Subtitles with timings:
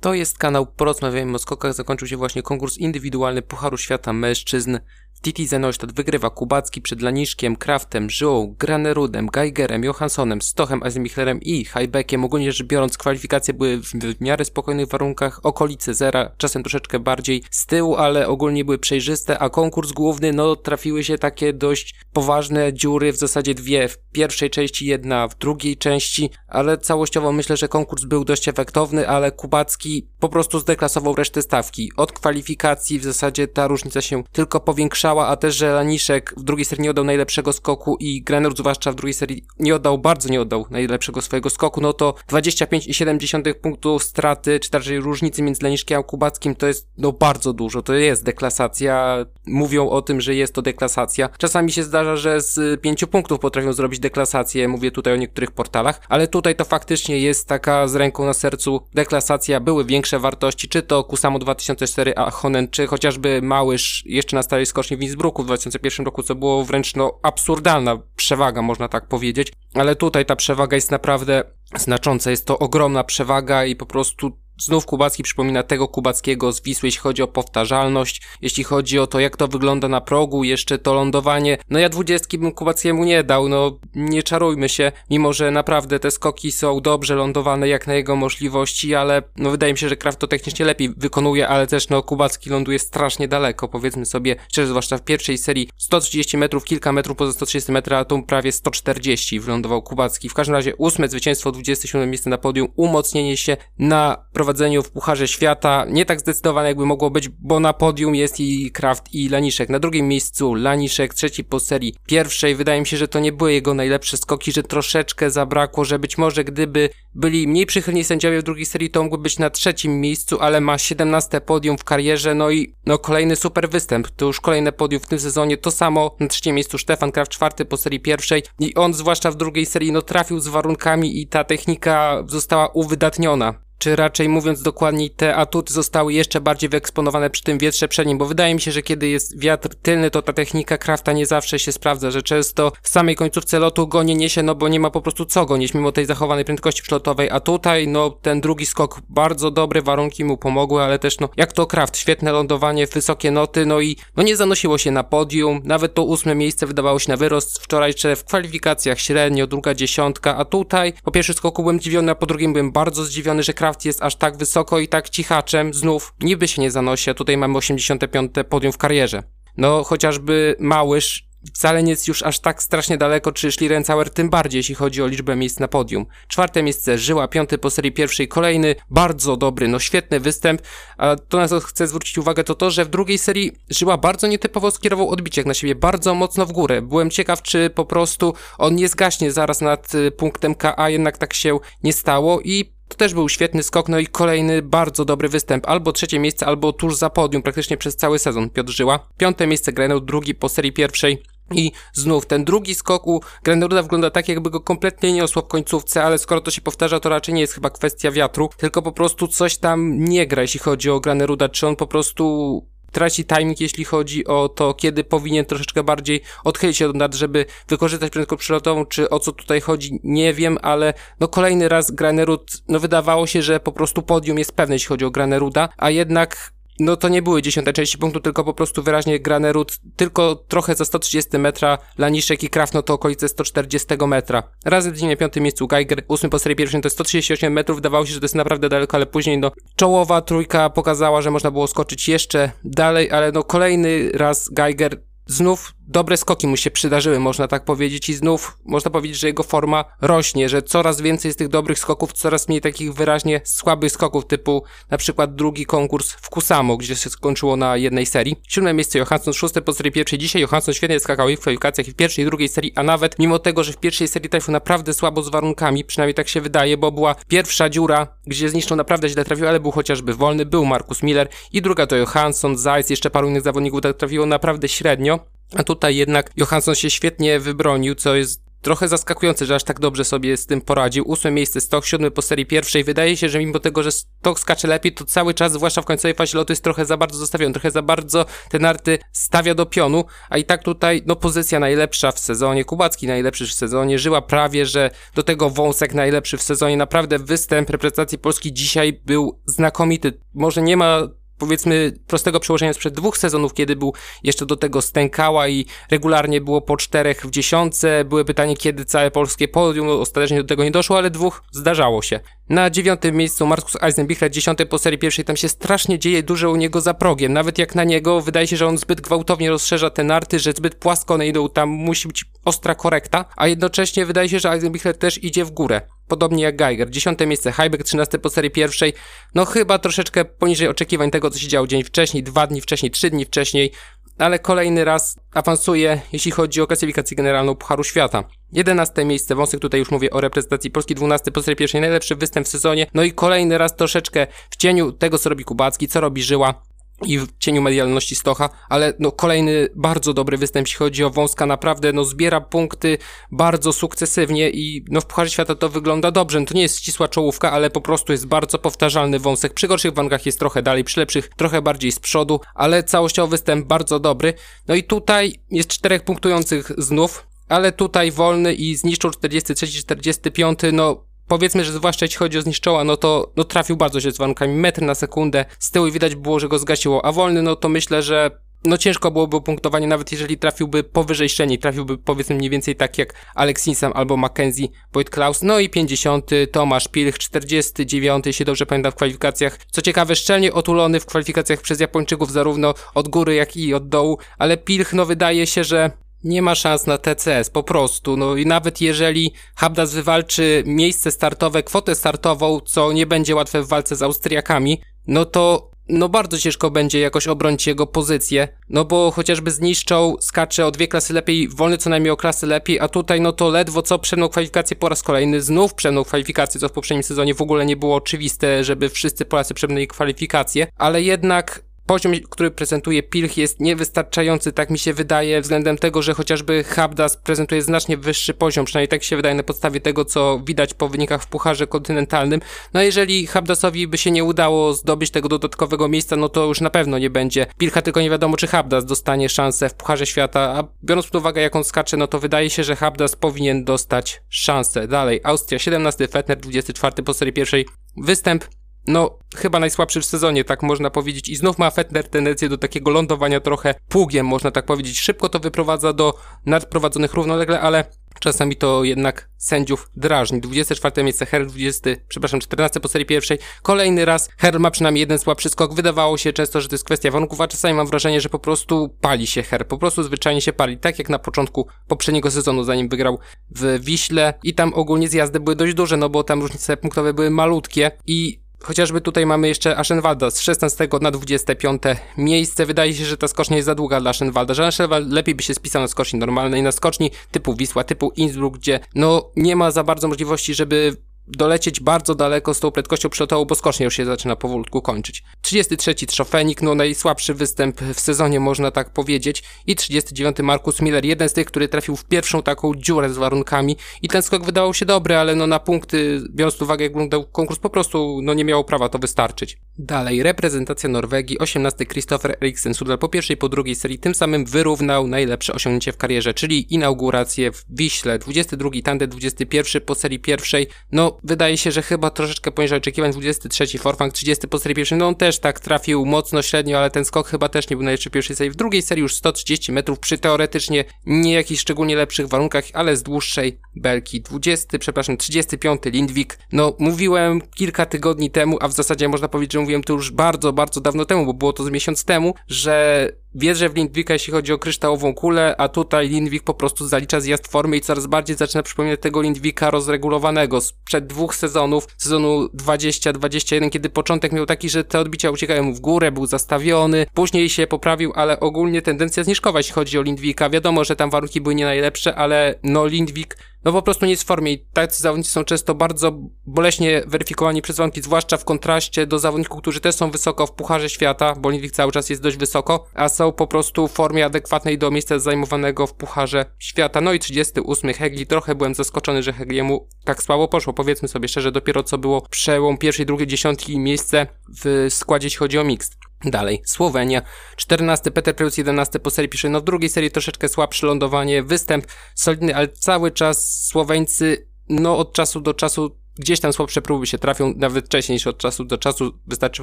[0.00, 1.74] To jest kanał Porozmawiajmy o skokach.
[1.74, 4.78] Zakończył się właśnie konkurs indywidualny Pucharu Świata Mężczyzn.
[5.22, 12.24] Titi Zenośtat wygrywa Kubacki przed Laniszkiem, Kraftem, Żyłą, Granerudem, Geigerem, Johanssonem, Stochem, Azemichlerem i Hajbekiem.
[12.24, 17.42] Ogólnie rzecz biorąc kwalifikacje były w, w miarę spokojnych warunkach, okolice zera, czasem troszeczkę bardziej
[17.50, 22.72] z tyłu, ale ogólnie były przejrzyste, a konkurs główny, no trafiły się takie dość poważne
[22.72, 27.68] dziury, w zasadzie dwie, w pierwszej części jedna, w drugiej części, ale całościowo myślę, że
[27.68, 31.92] konkurs był dość efektowny, ale Kubacki po prostu zdeklasował resztę stawki.
[31.96, 36.64] Od kwalifikacji w zasadzie ta różnica się tylko powiększała, a też, że Laniszek w drugiej
[36.64, 40.40] serii nie oddał najlepszego skoku i Grener zwłaszcza w drugiej serii nie oddał, bardzo nie
[40.40, 46.02] oddał najlepszego swojego skoku, no to 25,7 punktów straty, czy raczej różnicy między Laniszkiem a
[46.02, 50.62] Kubackim to jest no bardzo dużo, to jest deklasacja, mówią o tym, że jest to
[50.62, 51.28] deklasacja.
[51.38, 56.00] Czasami się zdarza, że z 5 punktów potrafią zrobić deklasację, mówię tutaj o niektórych portalach,
[56.08, 60.82] ale tutaj to faktycznie jest taka z ręką na sercu deklasacja, były większe wartości, czy
[60.82, 65.46] to Kusamo 2004 a Honen, czy chociażby Małysz jeszcze na starej skoczni w Innsbrucku w
[65.46, 69.52] 2001 roku, co było wręcz no absurdalna przewaga, można tak powiedzieć.
[69.74, 71.42] Ale tutaj ta przewaga jest naprawdę
[71.76, 76.86] znacząca, jest to ogromna przewaga i po prostu Znów Kubacki przypomina tego Kubackiego z Wisły,
[76.86, 80.94] jeśli chodzi o powtarzalność, jeśli chodzi o to, jak to wygląda na progu, jeszcze to
[80.94, 81.58] lądowanie.
[81.70, 86.10] No ja dwudziestki bym Kubackiemu nie dał, no nie czarujmy się, mimo że naprawdę te
[86.10, 90.18] skoki są dobrze lądowane jak na jego możliwości, ale no wydaje mi się, że Kraft
[90.18, 94.98] to technicznie lepiej wykonuje, ale też no Kubacki ląduje strasznie daleko, powiedzmy sobie szczerze, zwłaszcza
[94.98, 99.82] w pierwszej serii 130 metrów, kilka metrów poza 130 metrów, a tu prawie 140 wylądował
[99.82, 100.28] Kubacki.
[100.28, 105.28] W każdym razie ósme zwycięstwo, 27 miejsce na podium, umocnienie się na prowadzeniu w Pucharze
[105.28, 105.84] Świata.
[105.88, 109.68] Nie tak zdecydowane jakby mogło być, bo na podium jest i Kraft i Laniszek.
[109.68, 112.54] Na drugim miejscu Laniszek, trzeci po serii pierwszej.
[112.54, 116.18] Wydaje mi się, że to nie były jego najlepsze skoki, że troszeczkę zabrakło, że być
[116.18, 120.40] może gdyby byli mniej przychylni sędziowie w drugiej serii, to mógłby być na trzecim miejscu,
[120.40, 124.08] ale ma 17 podium w karierze, no i no kolejny super występ.
[124.10, 125.56] To już kolejne podium w tym sezonie.
[125.56, 129.36] To samo na trzecim miejscu Stefan Kraft, czwarty po serii pierwszej i on zwłaszcza w
[129.36, 135.10] drugiej serii no trafił z warunkami i ta technika została uwydatniona czy raczej mówiąc dokładniej,
[135.10, 138.82] te atuty zostały jeszcze bardziej wyeksponowane przy tym wietrze przednim, bo wydaje mi się, że
[138.82, 142.88] kiedy jest wiatr tylny, to ta technika krafta nie zawsze się sprawdza, że często w
[142.88, 145.92] samej końcówce lotu go nie niesie, no bo nie ma po prostu co gonić, mimo
[145.92, 150.82] tej zachowanej prędkości przelotowej, a tutaj, no, ten drugi skok, bardzo dobre warunki mu pomogły,
[150.82, 154.78] ale też, no, jak to kraft, świetne lądowanie, wysokie noty, no i, no, nie zanosiło
[154.78, 159.46] się na podium, nawet to ósme miejsce wydawało się na wyrost wczorajsze w kwalifikacjach średnio,
[159.46, 163.42] druga dziesiątka, a tutaj, po pierwszym skoku byłem zdziwiony, a po drugim byłem bardzo zdziwiony,
[163.42, 167.10] że kraft Kraft jest aż tak wysoko i tak cichaczem, znów niby się nie zanosi,
[167.10, 168.32] a tutaj mamy 85.
[168.48, 169.22] podium w karierze.
[169.56, 174.58] No, chociażby Małysz wcale nie jest już aż tak strasznie daleko, czy Schlierencauer tym bardziej,
[174.58, 176.06] jeśli chodzi o liczbę miejsc na podium.
[176.28, 180.62] Czwarte miejsce Żyła, piąty po serii pierwszej, kolejny, bardzo dobry, no świetny występ,
[180.96, 184.26] a to na co chcę zwrócić uwagę to to, że w drugiej serii Żyła bardzo
[184.26, 186.82] nietypowo skierował odbicie na siebie, bardzo mocno w górę.
[186.82, 191.34] Byłem ciekaw, czy po prostu on nie zgaśnie zaraz nad y, punktem KA, jednak tak
[191.34, 195.68] się nie stało i to też był świetny skok, no i kolejny bardzo dobry występ.
[195.68, 199.08] Albo trzecie miejsce, albo tuż za podium praktycznie przez cały sezon Piotr Żyła.
[199.16, 201.22] Piąte miejsce Grenell, drugi po serii pierwszej.
[201.54, 205.48] I znów ten drugi skok u Grenderuda wygląda tak, jakby go kompletnie nie osłał w
[205.48, 208.92] końcówce, ale skoro to się powtarza, to raczej nie jest chyba kwestia wiatru, tylko po
[208.92, 213.60] prostu coś tam nie gra, jeśli chodzi o Graneruda, czy on po prostu traci timing,
[213.60, 218.40] jeśli chodzi o to, kiedy powinien troszeczkę bardziej odchylić się od nad, żeby wykorzystać prędkość
[218.40, 223.26] przelotową, czy o co tutaj chodzi, nie wiem, ale no kolejny raz Granerud, no wydawało
[223.26, 227.08] się, że po prostu podium jest pewne, jeśli chodzi o Graneruda, a jednak no to
[227.08, 231.78] nie były dziesiąte części punktu, tylko po prostu wyraźnie Granerud, tylko trochę za 130 metra,
[231.98, 234.42] Laniszek i Kraft, no to okolice 140 metra.
[234.64, 238.06] Razem w na piątym miejscu Geiger, ósmy po serii pierwszej to jest 138 metrów, wydawało
[238.06, 241.66] się, że to jest naprawdę daleko, ale później no czołowa trójka pokazała, że można było
[241.66, 247.48] skoczyć jeszcze dalej, ale no kolejny raz Geiger znów dobre skoki mu się przydarzyły, można
[247.48, 251.48] tak powiedzieć, i znów można powiedzieć, że jego forma rośnie, że coraz więcej z tych
[251.48, 256.76] dobrych skoków, coraz mniej takich wyraźnie słabych skoków, typu na przykład drugi konkurs w Kusamo,
[256.76, 258.36] gdzie się skończyło na jednej serii.
[258.48, 260.18] Siódme miejsce Johansson, szóste po serii pierwszej.
[260.18, 263.18] Dzisiaj Johansson świetnie skakał i w kwalifikacjach i w pierwszej i drugiej serii, a nawet
[263.18, 266.76] mimo tego, że w pierwszej serii trafił naprawdę słabo z warunkami, przynajmniej tak się wydaje,
[266.76, 271.02] bo była pierwsza dziura, gdzie zniszczył naprawdę źle trafił, ale był chociażby wolny, był Markus
[271.02, 275.37] Miller i druga to Johansson, Zajc, jeszcze paru innych zawodników tak trafiło naprawdę średnio.
[275.56, 280.04] A tutaj jednak Johansson się świetnie wybronił, co jest trochę zaskakujące, że aż tak dobrze
[280.04, 281.04] sobie z tym poradził.
[281.08, 282.84] Ósme miejsce Stoch, siódmy po serii pierwszej.
[282.84, 286.14] Wydaje się, że mimo tego, że Stoch skacze lepiej, to cały czas, zwłaszcza w końcowej
[286.14, 290.04] fazie lotu, jest trochę za bardzo zostawiony, trochę za bardzo te narty stawia do pionu,
[290.30, 294.66] a i tak tutaj, no pozycja najlepsza w sezonie, Kubacki najlepszy w sezonie, Żyła prawie,
[294.66, 296.76] że do tego Wąsek najlepszy w sezonie.
[296.76, 300.20] Naprawdę występ reprezentacji Polski dzisiaj był znakomity.
[300.34, 305.48] Może nie ma powiedzmy prostego przełożenia sprzed dwóch sezonów, kiedy był jeszcze do tego stękała
[305.48, 308.04] i regularnie było po czterech w dziesiątce.
[308.04, 312.20] Były pytanie, kiedy całe polskie podium, ostatecznie do tego nie doszło, ale dwóch zdarzało się.
[312.48, 316.56] Na dziewiątym miejscu Markus Eisenbichler, dziesiąty po serii pierwszej, tam się strasznie dzieje dużo u
[316.56, 317.32] niego za progiem.
[317.32, 320.74] Nawet jak na niego, wydaje się, że on zbyt gwałtownie rozszerza te narty, że zbyt
[320.74, 325.24] płasko one idą, tam musi być ostra korekta, a jednocześnie wydaje się, że Eisenbichler też
[325.24, 325.80] idzie w górę.
[326.08, 326.90] Podobnie jak Geiger.
[326.90, 328.92] Dziesiąte miejsce Heiberg, 13 po serii pierwszej.
[329.34, 333.10] No chyba troszeczkę poniżej oczekiwań tego, co się działo dzień wcześniej, dwa dni wcześniej, trzy
[333.10, 333.72] dni wcześniej,
[334.18, 338.24] ale kolejny raz awansuje, jeśli chodzi o klasyfikację generalną Pucharu Świata.
[338.52, 342.46] 11 miejsce, Wąsek tutaj już mówię o reprezentacji Polski, 12 po serii pierwszej, najlepszy występ
[342.46, 346.22] w sezonie, no i kolejny raz troszeczkę w cieniu tego, co robi Kubacki, co robi
[346.22, 346.62] Żyła,
[347.06, 351.46] i w cieniu medialności Stocha, ale no kolejny bardzo dobry występ, jeśli chodzi o Wąska,
[351.46, 352.98] naprawdę no zbiera punkty
[353.32, 357.08] bardzo sukcesywnie i no w Pucharze Świata to wygląda dobrze, no, to nie jest ścisła
[357.08, 361.00] czołówka, ale po prostu jest bardzo powtarzalny Wąsek, przy gorszych wankach jest trochę dalej, przy
[361.00, 364.34] lepszych trochę bardziej z przodu, ale całościowy występ bardzo dobry,
[364.68, 371.64] no i tutaj jest czterech punktujących znów, ale tutaj wolny i zniszczył 43-45, no powiedzmy,
[371.64, 374.82] że zwłaszcza jeśli chodzi o zniszczoła, no to no trafił bardzo się z warunkami metr
[374.82, 378.30] na sekundę, z tyłu widać było, że go zgasiło, a wolny, no to myślę, że
[378.64, 383.14] no ciężko byłoby punktowanie, nawet jeżeli trafiłby powyżej średniej, trafiłby powiedzmy mniej więcej tak jak
[383.34, 386.30] Alex Ninsam albo Mackenzie Boyd Klaus, no i 50.
[386.52, 388.26] Tomasz Pilch, 49.
[388.26, 389.58] jeśli dobrze pamiętam w kwalifikacjach.
[389.70, 394.18] Co ciekawe, szczelnie otulony w kwalifikacjach przez Japończyków zarówno od góry jak i od dołu,
[394.38, 395.90] ale Pilch no wydaje się, że
[396.24, 398.16] nie ma szans na TCS, po prostu.
[398.16, 403.68] No i nawet jeżeli Habdas wywalczy miejsce startowe, kwotę startową, co nie będzie łatwe w
[403.68, 409.10] walce z Austriakami, no to no bardzo ciężko będzie jakoś obronić jego pozycję, no bo
[409.10, 413.20] chociażby zniszczą, skacze o dwie klasy lepiej, wolny co najmniej o klasy lepiej, a tutaj
[413.20, 417.02] no to ledwo co przemnął kwalifikację po raz kolejny, znów przemnął kwalifikację, co w poprzednim
[417.02, 422.50] sezonie w ogóle nie było oczywiste, żeby wszyscy Polacy przemnęli kwalifikację, ale jednak poziom, który
[422.50, 427.96] prezentuje Pilch jest niewystarczający, tak mi się wydaje, względem tego, że chociażby Habdas prezentuje znacznie
[427.96, 431.66] wyższy poziom, przynajmniej tak się wydaje na podstawie tego, co widać po wynikach w Pucharze
[431.66, 432.40] Kontynentalnym.
[432.74, 436.70] No jeżeli Habdasowi by się nie udało zdobyć tego dodatkowego miejsca, no to już na
[436.70, 440.64] pewno nie będzie Pilcha, tylko nie wiadomo, czy Habdas dostanie szansę w Pucharze Świata, a
[440.84, 444.88] biorąc pod uwagę, jak on skacze, no to wydaje się, że Habdas powinien dostać szansę.
[444.88, 447.66] Dalej, Austria 17, Fetner 24 po serii pierwszej.
[447.96, 448.44] Występ
[448.88, 451.28] no, chyba najsłabszy w sezonie, tak można powiedzieć.
[451.28, 455.00] I znów ma Fetner tendencję do takiego lądowania trochę pługiem, można tak powiedzieć.
[455.00, 456.14] Szybko to wyprowadza do
[456.46, 457.84] nadprowadzonych równolegle, ale
[458.20, 460.40] czasami to jednak sędziów drażni.
[460.40, 463.38] 24 miejsce, Her 20, przepraszam, 14 po serii pierwszej.
[463.62, 465.74] Kolejny raz Her ma przynajmniej jeden słabszy skok.
[465.74, 468.96] Wydawało się często, że to jest kwestia warunków, a czasami mam wrażenie, że po prostu
[469.00, 469.66] pali się Her.
[469.66, 470.78] Po prostu zwyczajnie się pali.
[470.78, 473.18] Tak jak na początku poprzedniego sezonu, zanim wygrał
[473.50, 474.34] w Wiśle.
[474.42, 478.47] I tam ogólnie zjazdy były dość duże, no bo tam różnice punktowe były malutkie i
[478.62, 481.82] Chociażby tutaj mamy jeszcze Aschenwalda z 16 na 25
[482.16, 482.66] miejsce.
[482.66, 485.54] Wydaje się, że ta skocznia jest za długa dla Aschenwalda, że Aschenwald lepiej by się
[485.54, 489.84] spisał na skoczni normalnej, na skoczni typu Wisła, typu Innsbruck, gdzie no nie ma za
[489.84, 490.96] bardzo możliwości, żeby
[491.36, 495.22] dolecieć bardzo daleko z tą prędkością przelotową, bo skocznie już się zaczyna powolutku kończyć.
[495.42, 499.42] 33 Trzofenik, no najsłabszy występ w sezonie można tak powiedzieć.
[499.66, 503.76] I 39 Markus Miller, jeden z tych, który trafił w pierwszą taką dziurę z warunkami.
[504.02, 507.26] I ten skok wydawał się dobry, ale no na punkty, biorąc pod uwagę jak wyglądał
[507.26, 509.58] konkurs, po prostu no nie miało prawa to wystarczyć.
[509.78, 515.06] Dalej, reprezentacja Norwegii, 18 Christopher Eriksen Sudal po pierwszej, po drugiej serii, tym samym wyrównał
[515.06, 521.17] najlepsze osiągnięcie w karierze, czyli inaugurację w Wiśle, 22 Tande, 21 po serii pierwszej, no
[521.24, 525.14] wydaje się, że chyba troszeczkę poniżej oczekiwań 23 Forfang, 30 po serii pierwszej, no on
[525.14, 528.50] też tak trafił mocno średnio, ale ten skok chyba też nie był najlepszy pierwszej serii.
[528.50, 533.02] W drugiej serii już 130 metrów przy teoretycznie nie jakichś szczególnie lepszych warunkach, ale z
[533.02, 534.20] dłuższej belki.
[534.20, 536.38] 20, przepraszam, 35 Lindwik.
[536.52, 540.52] No mówiłem kilka tygodni temu, a w zasadzie można powiedzieć, że mówiłem to już bardzo,
[540.52, 543.08] bardzo dawno temu, bo było to z miesiąc temu, że
[543.38, 547.48] wierzę w Lindwika, jeśli chodzi o kryształową kulę, a tutaj Lindwik po prostu zalicza zjazd
[547.48, 553.90] formy i coraz bardziej zaczyna przypominać tego Lindwika rozregulowanego sprzed dwóch sezonów, sezonu 20-21, kiedy
[553.90, 558.40] początek miał taki, że te odbicia uciekają w górę, był zastawiony, później się poprawił, ale
[558.40, 560.50] ogólnie tendencja zniżkowa, jeśli chodzi o Lindwika.
[560.50, 564.22] Wiadomo, że tam warunki były nie najlepsze, ale no Lindwik no po prostu nie jest
[564.22, 566.12] w formie i tacy zawodnicy są często bardzo
[566.46, 570.88] boleśnie weryfikowani przez warunki, zwłaszcza w kontraście do zawodników, którzy też są wysoko w Pucharze
[570.88, 574.78] Świata, bo Lindwik cały czas jest dość wysoko, a są po prostu w formie adekwatnej
[574.78, 577.00] do miejsca zajmowanego w Pucharze Świata.
[577.00, 581.52] No i 38 Hegli, trochę byłem zaskoczony, że Hegliemu tak słabo poszło, powiedzmy sobie szczerze,
[581.52, 584.26] dopiero co było przełom pierwszej, drugiej dziesiątki i miejsce
[584.64, 586.07] w składzie, jeśli chodzi o mixed.
[586.24, 587.22] Dalej, Słowenia,
[587.56, 591.86] 14 Peter Preus, 11 po serii pisze, no w drugiej serii troszeczkę słabsze lądowanie, występ
[592.14, 597.18] solidny, ale cały czas Słoweńcy, no od czasu do czasu gdzieś tam słabsze próby się
[597.18, 599.12] trafią, nawet wcześniej niż od czasu do czasu.
[599.26, 599.62] Wystarczy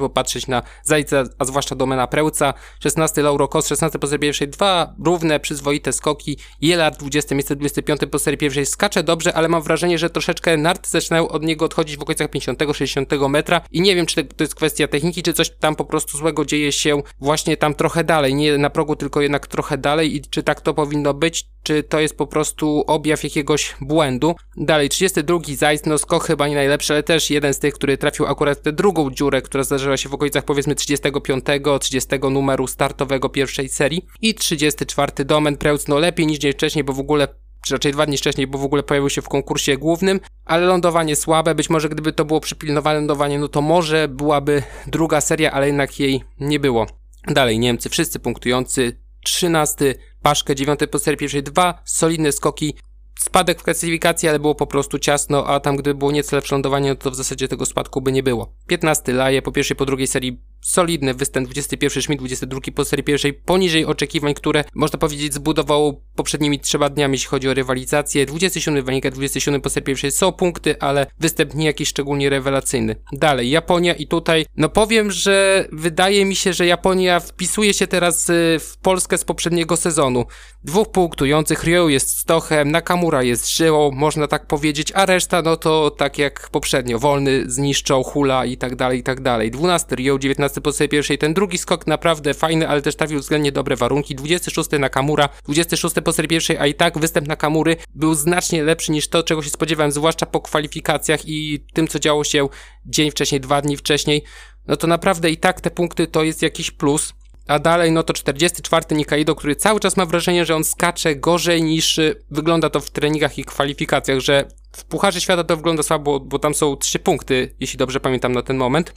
[0.00, 2.54] popatrzeć na Zajca, a zwłaszcza Domena Prełca.
[2.80, 6.38] 16 Lauro Kos, 16 po serii pierwszej, dwa równe, przyzwoite skoki.
[6.60, 10.90] Jelard 20 miejsce, 25 po serii pierwszej skacze dobrze, ale mam wrażenie, że troszeczkę narty
[10.90, 14.88] zaczynają od niego odchodzić w okolicach 50-60 metra i nie wiem, czy to jest kwestia
[14.88, 18.70] techniki, czy coś tam po prostu złego dzieje się właśnie tam trochę dalej, nie na
[18.70, 22.26] progu, tylko jednak trochę dalej i czy tak to powinno być, czy to jest po
[22.26, 24.34] prostu objaw jakiegoś błędu.
[24.56, 28.26] Dalej, 32 Zajc, no skok chyba nie najlepszy, ale też jeden z tych, który trafił
[28.26, 31.44] akurat tę drugą dziurę, która zdarzyła się w okolicach powiedzmy 35,
[31.80, 35.56] 30 numeru startowego pierwszej serii i 34 Domen.
[35.56, 37.28] Preutz, no lepiej niż dzień wcześniej, bo w ogóle
[37.66, 41.16] czy raczej dwa dni wcześniej, bo w ogóle pojawił się w konkursie głównym, ale lądowanie
[41.16, 45.66] słabe, być może gdyby to było przypilnowane lądowanie, no to może byłaby druga seria, ale
[45.66, 46.86] jednak jej nie było.
[47.28, 52.74] Dalej Niemcy, wszyscy punktujący, 13, Paszkę, 9 po serii pierwszej, dwa solidne skoki,
[53.18, 56.88] spadek w klasyfikacji, ale było po prostu ciasno, a tam gdyby było nieco lepsze lądowanie,
[56.88, 58.54] no to w zasadzie tego spadku by nie było.
[58.66, 63.34] 15 Laje, po pierwszej, po drugiej serii solidny występ, 21 Schmidt, 22 po serii pierwszej,
[63.34, 68.26] poniżej oczekiwań, które można powiedzieć zbudowało poprzednimi trzema dniami, jeśli chodzi o rywalizację.
[68.26, 72.96] 27 Wanika, 27 po serii pierwszej są punkty, ale występ nie jakiś szczególnie rewelacyjny.
[73.12, 78.30] Dalej, Japonia i tutaj, no powiem, że wydaje mi się, że Japonia wpisuje się teraz
[78.30, 80.24] y, w Polskę z poprzedniego sezonu.
[80.64, 85.90] Dwóch punktujących, Ryo jest Stochem, Nakamura jest Żyłą, można tak powiedzieć, a reszta no to
[85.90, 89.50] tak jak poprzednio, Wolny zniszczą, Hula i tak dalej, i tak dalej.
[89.50, 91.18] 12 Ryo, 19 po sobie pierwszej.
[91.18, 94.14] Ten drugi skok naprawdę fajny, ale też trafił względnie dobre warunki.
[94.14, 98.62] 26 na Kamura, 26 po serii pierwszej, a i tak występ na Kamury był znacznie
[98.62, 102.48] lepszy niż to, czego się spodziewałem, zwłaszcza po kwalifikacjach i tym, co działo się
[102.86, 104.24] dzień wcześniej, dwa dni wcześniej.
[104.66, 107.12] No to naprawdę i tak te punkty to jest jakiś plus.
[107.48, 111.62] A dalej, no to 44 Nikaido, który cały czas ma wrażenie, że on skacze gorzej
[111.62, 116.20] niż y, wygląda to w treningach i kwalifikacjach, że w Pucharze Świata to wygląda słabo,
[116.20, 118.92] bo tam są trzy punkty, jeśli dobrze pamiętam na ten moment.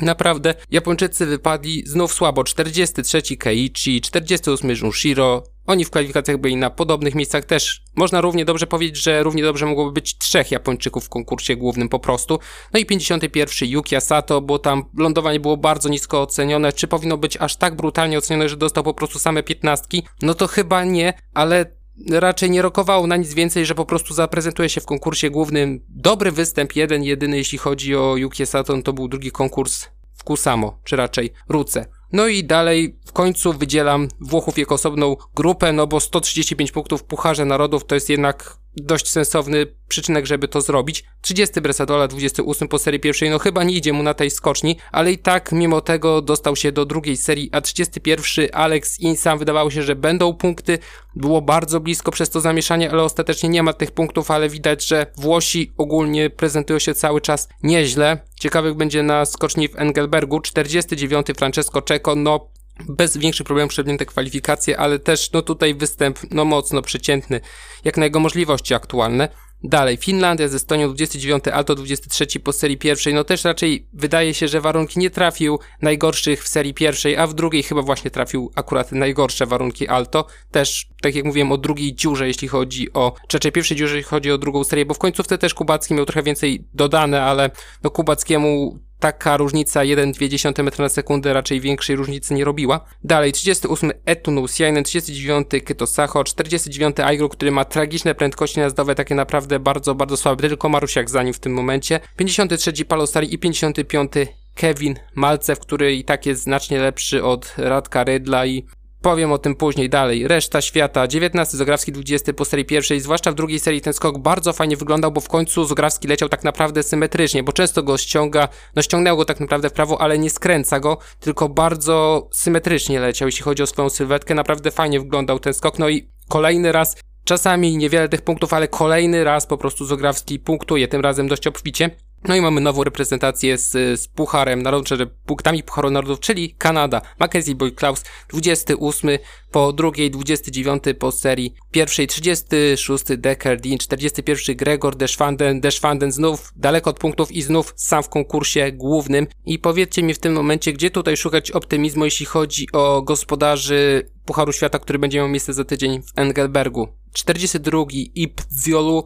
[0.00, 2.44] Naprawdę, Japończycy wypadli znów słabo.
[2.44, 5.42] 43 Keiichi, 48 Junshiro.
[5.66, 7.82] Oni w kwalifikacjach byli na podobnych miejscach też.
[7.96, 11.98] Można równie dobrze powiedzieć, że równie dobrze mogłoby być trzech Japończyków w konkursie głównym po
[11.98, 12.38] prostu.
[12.72, 16.72] No i 51 Yuki Sato, bo tam lądowanie było bardzo nisko ocenione.
[16.72, 20.02] Czy powinno być aż tak brutalnie ocenione, że dostał po prostu same piętnastki?
[20.22, 21.79] No to chyba nie, ale
[22.10, 25.84] raczej nie rokowało na nic więcej, że po prostu zaprezentuje się w konkursie głównym.
[25.88, 30.78] Dobry występ, jeden, jedyny, jeśli chodzi o Yuki Saturn, to był drugi konkurs w Kusamo,
[30.84, 31.86] czy raczej Ruce.
[32.12, 37.04] No i dalej w końcu wydzielam Włochów jako osobną grupę, no bo 135 punktów w
[37.04, 41.04] Pucharze Narodów to jest jednak dość sensowny przyczynek, żeby to zrobić.
[41.20, 45.12] 30 Bresadola, 28 po serii pierwszej, no chyba nie idzie mu na tej skoczni, ale
[45.12, 49.82] i tak mimo tego dostał się do drugiej serii, a 31 Alex Insam wydawało się,
[49.82, 50.78] że będą punkty,
[51.16, 55.06] było bardzo blisko przez to zamieszanie, ale ostatecznie nie ma tych punktów, ale widać, że
[55.16, 58.18] Włosi ogólnie prezentują się cały czas nieźle.
[58.40, 62.50] Ciekawych będzie na skoczni w Engelbergu, 49 Francesco Czeco, no
[62.88, 67.40] bez większych problemów przebiegnięte kwalifikacje, ale też no tutaj występ no mocno przeciętny,
[67.84, 69.28] jak na jego możliwości aktualne.
[69.64, 74.48] Dalej, Finlandia z Estonią 29, Alto 23 po serii pierwszej, no też raczej wydaje się,
[74.48, 78.92] że warunki nie trafił najgorszych w serii pierwszej, a w drugiej chyba właśnie trafił akurat
[78.92, 80.26] najgorsze warunki Alto.
[80.50, 84.10] Też, tak jak mówiłem, o drugiej dziurze, jeśli chodzi o, czy raczej pierwszej dziurze, jeśli
[84.10, 87.50] chodzi o drugą serię, bo w końcówce też Kubacki miał trochę więcej dodane, ale
[87.82, 92.80] no Kubackiemu taka różnica 1,2 m na sekundę raczej większej różnicy nie robiła.
[93.04, 99.14] Dalej 38 Etunus Jainen, 39 Kyto Sacho, 49 Aigru, który ma tragiczne prędkości najazdowe, takie
[99.14, 102.00] naprawdę bardzo, bardzo słabe, tylko Marusiak za nim w tym momencie.
[102.16, 104.12] 53 Palostari i 55
[104.54, 108.66] Kevin Malcew, który i tak jest znacznie lepszy od Radka Rydla i
[109.02, 110.28] Powiem o tym później dalej.
[110.28, 114.52] Reszta świata, 19 Zograwski, 20 po serii pierwszej, zwłaszcza w drugiej serii ten skok bardzo
[114.52, 118.82] fajnie wyglądał, bo w końcu Zograwski leciał tak naprawdę symetrycznie, bo często go ściąga, no
[118.82, 123.42] ściągnęło go tak naprawdę w prawo, ale nie skręca go, tylko bardzo symetrycznie leciał, jeśli
[123.42, 128.08] chodzi o swoją sylwetkę, naprawdę fajnie wyglądał ten skok, no i kolejny raz Czasami niewiele
[128.08, 131.90] tych punktów, ale kolejny raz po prostu Zograwski punktuje, tym razem dość obficie.
[132.28, 137.02] No i mamy nową reprezentację z, z Pucharem Narodów, czy punktami Pucharu Narodów, czyli Kanada.
[137.18, 139.10] Mackenzie Boy Klaus, 28
[139.50, 146.90] po drugiej 29 po serii pierwszej 36 Decker Dean, 41 Gregor Deschwanden, Deschwanden znów daleko
[146.90, 150.90] od punktów i znów sam w konkursie głównym i powiedzcie mi w tym momencie, gdzie
[150.90, 156.02] tutaj szukać optymizmu, jeśli chodzi o gospodarzy Pucharu Świata, który będzie miał miejsce za tydzień
[156.02, 156.88] w Engelbergu.
[157.12, 157.78] 42
[158.14, 159.04] Ip Ziolu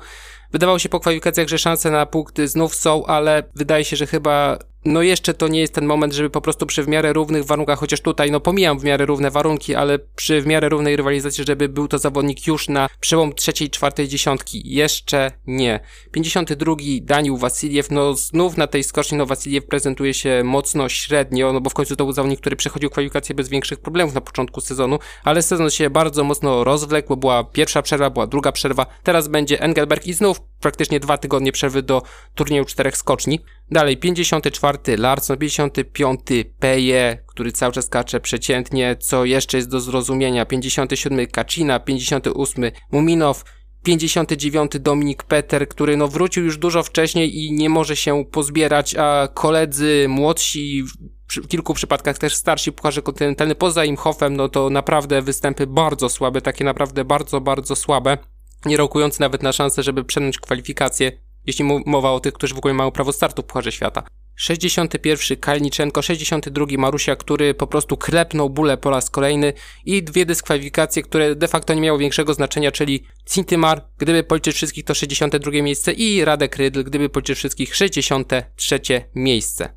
[0.54, 4.58] Wydawało się po kwalifikacjach, że szanse na punkty znów są, ale wydaje się, że chyba
[4.84, 7.78] no jeszcze to nie jest ten moment, żeby po prostu przy w miarę równych warunkach,
[7.78, 11.68] chociaż tutaj no pomijam w miarę równe warunki, ale przy w miarę równej rywalizacji, żeby
[11.68, 14.62] był to zawodnik już na przełom trzeciej, czwartej dziesiątki.
[14.64, 15.80] Jeszcze nie.
[16.12, 21.61] 52 Daniel Wasiliew, no znów na tej skoczni, no Wasiliew prezentuje się mocno średnio, no
[21.61, 24.99] bo w końcu to był zawodnik, który przechodził kwalifikację bez większych problemów na początku sezonu,
[25.25, 30.06] ale sezon się bardzo mocno rozwlekł, była pierwsza przerwa, była druga przerwa, teraz będzie Engelberg
[30.06, 32.03] i znów praktycznie dwa tygodnie przerwy do
[32.35, 33.41] turnieju czterech skoczni.
[33.71, 36.21] Dalej 54 Larson, 55
[36.59, 40.47] Peje, który cały czas skacze przeciętnie, co jeszcze jest do zrozumienia.
[40.47, 43.45] 57 Kacina, 58 Muminow,
[43.83, 49.29] 59 Dominik Peter, który no wrócił już dużo wcześniej i nie może się pozbierać, a
[49.35, 50.85] koledzy młodsi
[51.29, 56.41] w kilku przypadkach też starsi pucharze kontynentalny poza Imhofem, no to naprawdę występy bardzo słabe,
[56.41, 58.19] takie naprawdę bardzo, bardzo słabe
[58.66, 61.12] nie rokujący nawet na szansę, żeby przenąć kwalifikacje,
[61.47, 64.02] jeśli mowa o tych, którzy w ogóle mają prawo startu w Pucharze Świata.
[64.37, 69.52] 61 Kalniczenko, 62 Marusia, który po prostu klepnął bóle po raz kolejny
[69.85, 74.85] i dwie dyskwalifikacje, które de facto nie miały większego znaczenia, czyli Cintymar, gdyby policzyć wszystkich
[74.85, 78.80] to 62 miejsce i Radek Rydl, gdyby policzyć wszystkich 63
[79.14, 79.75] miejsce.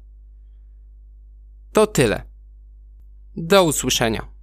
[1.74, 2.24] To tyle.
[3.36, 4.37] Do usłyszenia.